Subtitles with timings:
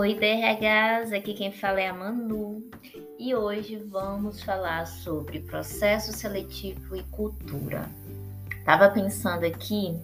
[0.00, 2.64] Oi, DRHs, aqui quem fala é a Manu
[3.18, 7.86] e hoje vamos falar sobre processo seletivo e cultura.
[8.64, 9.94] Tava pensando aqui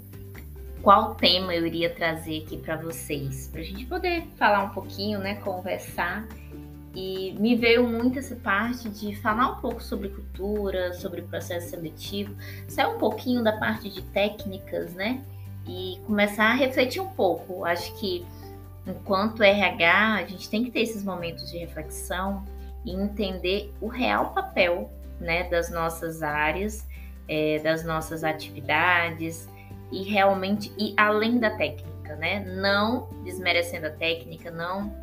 [0.83, 5.19] qual tema eu iria trazer aqui para vocês, para a gente poder falar um pouquinho,
[5.19, 6.29] né, conversar.
[6.95, 12.37] E me veio muito essa parte de falar um pouco sobre cultura, sobre processo seletivo,
[12.69, 15.25] sair um pouquinho da parte de técnicas, né?
[15.67, 17.65] E começar a refletir um pouco.
[17.65, 18.27] Acho que
[18.87, 22.45] enquanto RH, a gente tem que ter esses momentos de reflexão
[22.85, 24.91] e entender o real papel
[25.21, 26.87] né, das nossas áreas,
[27.29, 29.49] é, das nossas atividades
[29.91, 32.45] e realmente ir além da técnica, né?
[32.45, 34.95] Não desmerecendo a técnica, não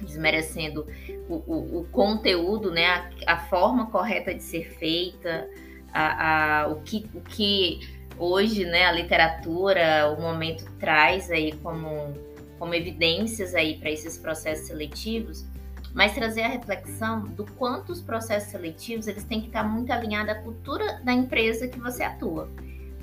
[0.00, 0.86] desmerecendo
[1.28, 2.86] o, o, o conteúdo, né?
[2.86, 5.48] A, a, forma correta de ser feita,
[5.92, 7.80] a, a, o, que, o que
[8.18, 12.14] hoje, né, a literatura, o momento traz aí como
[12.62, 15.44] como evidências aí para esses processos seletivos,
[15.92, 20.30] mas trazer a reflexão do quanto os processos seletivos eles têm que estar muito alinhados
[20.30, 22.48] à cultura da empresa que você atua.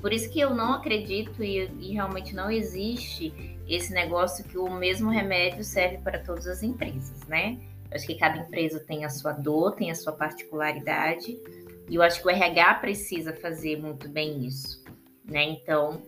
[0.00, 3.34] Por isso que eu não acredito e, e realmente não existe
[3.68, 7.58] esse negócio que o mesmo remédio serve para todas as empresas, né?
[7.90, 11.38] Eu acho que cada empresa tem a sua dor, tem a sua particularidade,
[11.86, 14.82] e eu acho que o RH precisa fazer muito bem isso,
[15.22, 15.44] né?
[15.44, 16.00] Então,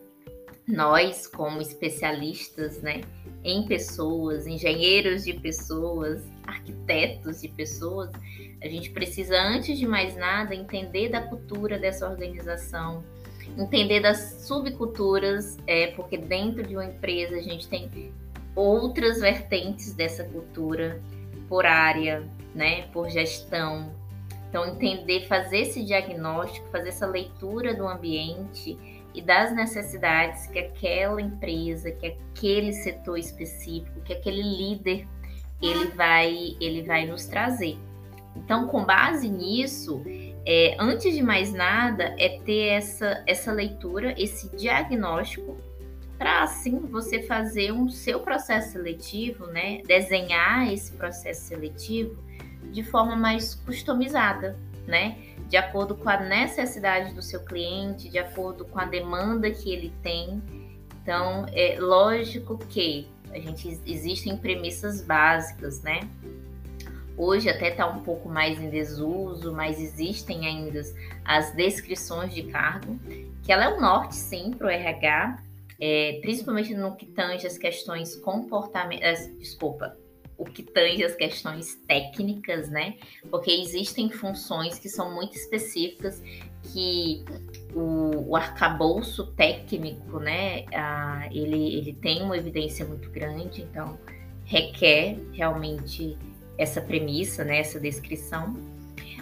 [0.66, 3.02] nós, como especialistas, né,
[3.44, 8.10] em pessoas, engenheiros de pessoas, arquitetos de pessoas,
[8.62, 13.02] a gente precisa, antes de mais nada, entender da cultura dessa organização,
[13.58, 18.12] entender das subculturas, é, porque dentro de uma empresa a gente tem
[18.54, 21.00] outras vertentes dessa cultura
[21.48, 22.22] por área,
[22.54, 23.92] né, por gestão.
[24.48, 28.78] Então, entender, fazer esse diagnóstico, fazer essa leitura do ambiente
[29.14, 35.06] e das necessidades que aquela empresa, que aquele setor específico, que aquele líder
[35.60, 37.78] ele vai ele vai nos trazer.
[38.34, 40.02] Então, com base nisso,
[40.46, 45.56] é, antes de mais nada, é ter essa, essa leitura, esse diagnóstico,
[46.18, 49.82] para assim você fazer um seu processo seletivo, né?
[49.86, 52.16] Desenhar esse processo seletivo
[52.70, 54.56] de forma mais customizada,
[54.86, 55.16] né?
[55.52, 59.92] De acordo com a necessidade do seu cliente, de acordo com a demanda que ele
[60.02, 60.42] tem.
[61.02, 66.08] Então, é lógico que a gente existem premissas básicas, né?
[67.18, 70.80] Hoje até está um pouco mais em desuso, mas existem ainda
[71.22, 72.98] as descrições de cargo,
[73.42, 75.38] que ela é o norte sim para o RH,
[75.78, 79.98] é, principalmente no que tange as questões comportamentais, desculpa,
[80.42, 82.96] o que tange as questões técnicas, né?
[83.30, 86.20] Porque existem funções que são muito específicas
[86.64, 87.24] que
[87.74, 90.64] o, o arcabouço técnico, né?
[90.74, 93.96] Ah, ele, ele tem uma evidência muito grande, então
[94.44, 96.18] requer realmente
[96.58, 97.60] essa premissa, né?
[97.60, 98.56] Essa descrição.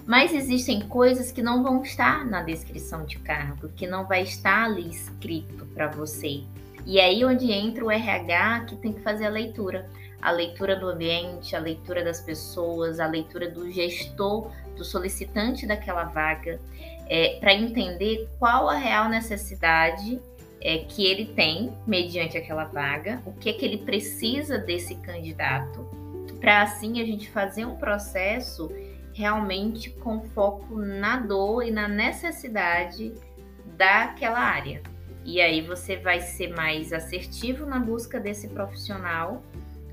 [0.07, 4.65] Mas existem coisas que não vão estar na descrição de cargo, que não vai estar
[4.65, 6.43] ali escrito para você.
[6.87, 9.89] E aí onde entra o RH que tem que fazer a leitura
[10.21, 16.05] a leitura do ambiente, a leitura das pessoas, a leitura do gestor, do solicitante daquela
[16.05, 16.61] vaga,
[17.09, 20.21] é, para entender qual a real necessidade
[20.61, 25.89] é, que ele tem mediante aquela vaga, o que é que ele precisa desse candidato,
[26.39, 28.71] para assim a gente fazer um processo
[29.13, 33.13] realmente com foco na dor e na necessidade
[33.77, 34.83] daquela área.
[35.25, 39.43] E aí você vai ser mais assertivo na busca desse profissional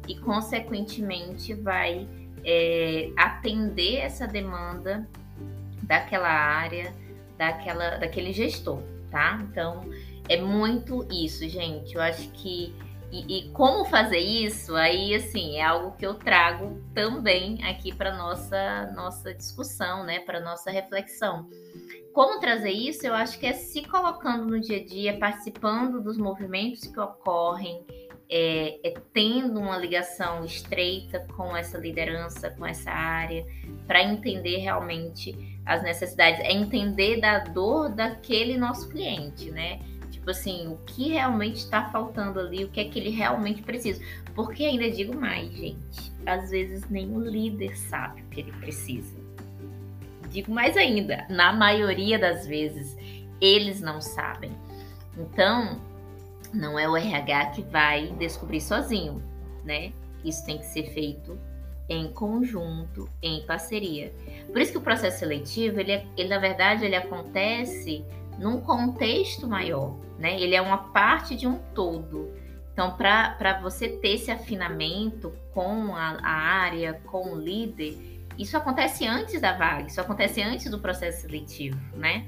[0.07, 2.07] e, consequentemente, vai
[2.43, 5.07] é, atender essa demanda
[5.83, 6.93] daquela área,
[7.37, 8.81] daquela, daquele gestor,
[9.11, 9.39] tá?
[9.49, 9.89] Então,
[10.29, 11.95] é muito isso, gente.
[11.95, 12.75] Eu acho que.
[13.09, 18.17] E, e como fazer isso, aí, assim, é algo que eu trago também aqui para
[18.17, 20.19] nossa nossa discussão, né?
[20.19, 21.49] Para nossa reflexão.
[22.13, 23.05] Como trazer isso?
[23.05, 27.85] Eu acho que é se colocando no dia a dia, participando dos movimentos que ocorrem,
[28.29, 33.45] é, é, tendo uma ligação estreita com essa liderança, com essa área,
[33.85, 39.79] para entender realmente as necessidades, é entender da dor daquele nosso cliente, né?
[40.11, 44.03] Tipo assim, o que realmente está faltando ali, o que é que ele realmente precisa.
[44.35, 49.17] Porque ainda digo mais, gente, às vezes nem o líder sabe o que ele precisa.
[50.29, 52.97] Digo mais ainda, na maioria das vezes,
[53.39, 54.51] eles não sabem.
[55.17, 55.81] Então,
[56.53, 59.23] não é o RH que vai descobrir sozinho,
[59.63, 59.91] né?
[60.23, 61.37] Isso tem que ser feito
[61.89, 64.13] em conjunto, em parceria.
[64.51, 68.05] Por isso que o processo seletivo, ele, é, ele na verdade, ele acontece
[68.37, 70.39] num contexto maior, né?
[70.39, 72.31] Ele é uma parte de um todo.
[72.73, 77.97] Então, para você ter esse afinamento com a, a área, com o líder,
[78.37, 82.27] isso acontece antes da vaga, isso acontece antes do processo seletivo, né?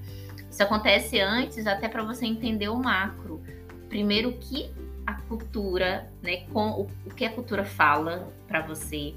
[0.49, 3.43] Isso acontece antes até para você entender o macro.
[3.89, 4.71] Primeiro, o que
[5.05, 9.15] a cultura, né, com o, o que a cultura fala para você,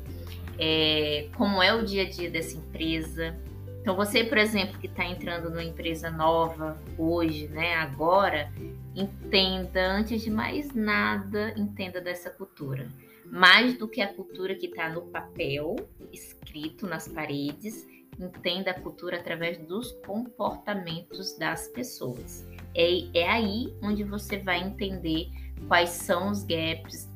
[0.59, 3.39] é, como é o dia a dia dessa empresa.
[3.81, 8.51] Então, você, por exemplo, que está entrando numa empresa nova hoje, né, agora,
[8.95, 12.89] entenda, antes de mais nada, entenda dessa cultura.
[13.27, 15.77] Mais do que a cultura que está no papel,
[16.13, 17.87] escrito nas paredes,
[18.19, 22.47] entenda a cultura através dos comportamentos das pessoas.
[22.75, 25.31] É, é aí onde você vai entender
[25.69, 27.09] quais são os gaps,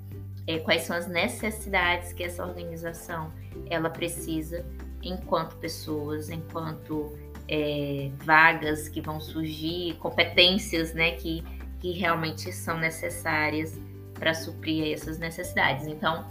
[0.47, 3.33] é, quais são as necessidades que essa organização
[3.69, 4.65] ela precisa
[5.03, 7.17] enquanto pessoas, enquanto
[7.49, 11.45] é, vagas que vão surgir, competências né, que,
[11.81, 13.79] que realmente são necessárias
[14.15, 15.87] para suprir essas necessidades.
[15.87, 16.27] Então,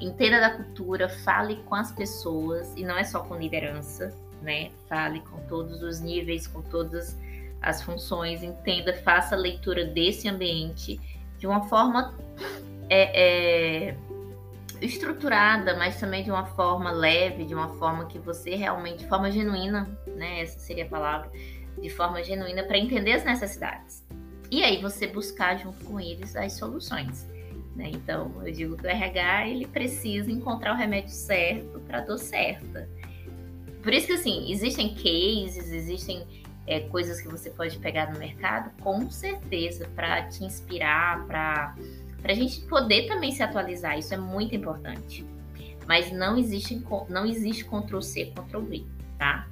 [0.00, 4.70] entenda da cultura, fale com as pessoas, e não é só com liderança, né?
[4.88, 7.16] Fale com todos os níveis, com todas
[7.60, 10.98] as funções, entenda, faça a leitura desse ambiente
[11.38, 12.14] de uma forma
[12.88, 13.96] é, é,
[14.80, 19.30] estruturada, mas também de uma forma leve, de uma forma que você realmente, de forma
[19.30, 20.40] genuína, né?
[20.40, 21.30] Essa seria a palavra,
[21.80, 24.04] de forma genuína para entender as necessidades.
[24.50, 27.28] E aí você buscar junto com eles as soluções.
[27.74, 27.90] Né?
[27.94, 32.18] Então, eu digo que o RH ele precisa encontrar o remédio certo para a dor
[32.18, 32.88] certa.
[33.82, 36.26] Por isso que assim, existem cases, existem
[36.66, 41.74] é, coisas que você pode pegar no mercado, com certeza, para te inspirar, para
[42.24, 43.98] a gente poder também se atualizar.
[43.98, 45.24] Isso é muito importante.
[45.86, 48.84] Mas não existe, não existe Ctrl-C, Ctrl-V,
[49.18, 49.48] tá?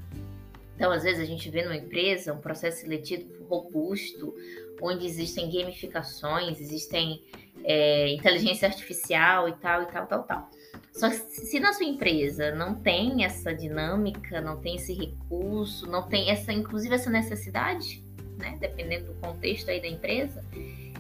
[0.77, 4.33] Então, às vezes, a gente vê numa empresa um processo seletivo robusto,
[4.81, 7.25] onde existem gamificações, existem
[7.65, 10.51] é, inteligência artificial e tal, e tal, tal, tal.
[10.93, 16.03] Só que se na sua empresa não tem essa dinâmica, não tem esse recurso, não
[16.03, 18.03] tem essa, inclusive essa necessidade,
[18.37, 20.45] né, dependendo do contexto aí da empresa,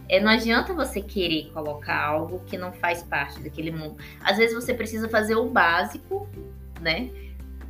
[0.09, 3.97] é, não adianta você querer colocar algo que não faz parte daquele mundo.
[4.21, 6.29] Às vezes você precisa fazer o básico,
[6.81, 7.11] né,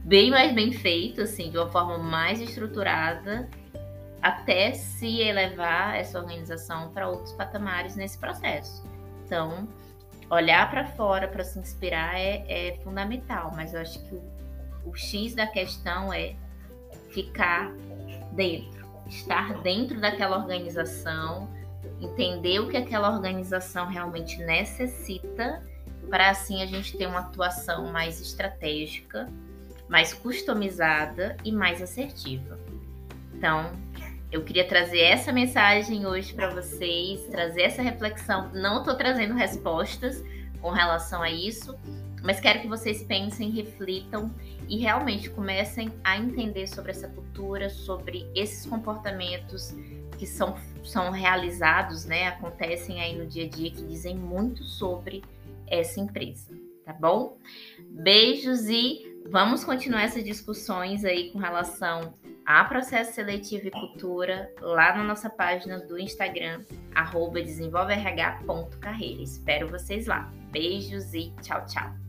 [0.04, 3.48] bem mais bem feito, assim, de uma forma mais estruturada,
[4.22, 8.84] até se elevar essa organização para outros patamares nesse processo.
[9.24, 9.68] Então,
[10.30, 14.22] olhar para fora para se inspirar é, é, fundamental, mas eu acho que o,
[14.86, 16.34] o X da questão é
[17.10, 17.72] ficar
[18.32, 21.48] dentro, estar dentro daquela organização,
[22.00, 25.62] entender o que aquela organização realmente necessita,
[26.08, 29.26] para assim a gente ter uma atuação mais estratégica,
[29.88, 32.58] mais customizada e mais assertiva.
[33.34, 33.72] Então,
[34.30, 38.50] eu queria trazer essa mensagem hoje para vocês, trazer essa reflexão.
[38.52, 40.22] Não estou trazendo respostas
[40.60, 41.74] com relação a isso,
[42.22, 44.34] mas quero que vocês pensem, reflitam
[44.68, 49.74] e realmente comecem a entender sobre essa cultura, sobre esses comportamentos
[50.18, 52.28] que são, são realizados, né?
[52.28, 55.22] Acontecem aí no dia a dia que dizem muito sobre
[55.66, 56.50] essa empresa,
[56.84, 57.38] tá bom?
[57.88, 62.12] Beijos e vamos continuar essas discussões aí com relação
[62.48, 66.64] a processo seletivo e cultura lá na nossa página do Instagram,
[67.42, 69.22] desenvolverh.carreira.
[69.22, 70.32] Espero vocês lá.
[70.50, 72.07] Beijos e tchau, tchau.